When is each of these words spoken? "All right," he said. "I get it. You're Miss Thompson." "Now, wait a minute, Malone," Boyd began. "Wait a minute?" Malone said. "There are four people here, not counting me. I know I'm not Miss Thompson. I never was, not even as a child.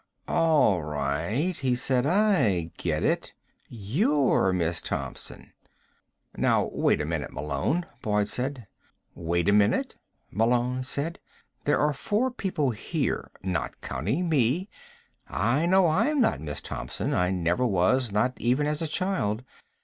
"All 0.27 0.81
right," 0.81 1.55
he 1.55 1.75
said. 1.75 2.07
"I 2.07 2.71
get 2.79 3.03
it. 3.03 3.35
You're 3.69 4.51
Miss 4.51 4.81
Thompson." 4.81 5.53
"Now, 6.35 6.71
wait 6.73 6.99
a 7.01 7.05
minute, 7.05 7.31
Malone," 7.31 7.85
Boyd 8.01 8.27
began. 8.35 8.65
"Wait 9.13 9.47
a 9.47 9.51
minute?" 9.53 9.97
Malone 10.31 10.81
said. 10.81 11.19
"There 11.65 11.77
are 11.79 11.93
four 11.93 12.31
people 12.31 12.71
here, 12.71 13.29
not 13.43 13.79
counting 13.81 14.27
me. 14.27 14.69
I 15.27 15.67
know 15.67 15.85
I'm 15.85 16.19
not 16.19 16.41
Miss 16.41 16.61
Thompson. 16.61 17.13
I 17.13 17.29
never 17.29 17.63
was, 17.63 18.11
not 18.11 18.33
even 18.37 18.65
as 18.65 18.81
a 18.81 18.87
child. 18.87 19.43